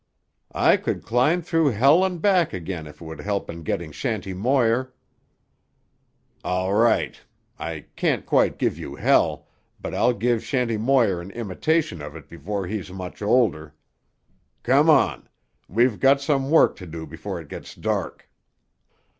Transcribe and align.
"I 0.55 0.77
could 0.77 1.03
climb 1.03 1.43
through 1.43 1.69
hell 1.73 2.03
and 2.03 2.19
back 2.19 2.53
again 2.53 2.87
if 2.87 3.03
it 3.03 3.05
would 3.05 3.19
help 3.21 3.51
in 3.51 3.61
getting 3.61 3.91
Shanty 3.91 4.33
Moir." 4.33 4.95
"All 6.43 6.73
right. 6.73 7.21
I 7.59 7.85
can't 7.95 8.25
quite 8.25 8.57
give 8.57 8.79
you 8.79 8.95
hell, 8.95 9.47
but 9.79 9.93
I'll 9.93 10.13
give 10.13 10.43
Shanty 10.43 10.77
Moir 10.77 11.21
an 11.21 11.29
imitation 11.29 12.01
of 12.01 12.15
it 12.15 12.27
before 12.27 12.65
he's 12.65 12.91
much 12.91 13.21
older. 13.21 13.75
Come 14.63 14.89
on. 14.89 15.29
We've 15.69 15.99
got 15.99 16.19
some 16.19 16.49
work 16.49 16.75
to 16.77 16.87
do 16.87 17.05
before 17.05 17.39
it 17.39 17.47
gets 17.47 17.75
dark." 17.75 18.27